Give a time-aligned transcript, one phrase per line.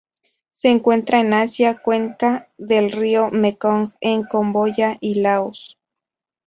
[0.55, 5.77] Se encuentran en Asia: cuenca del río Mekong en Camboya y Laos.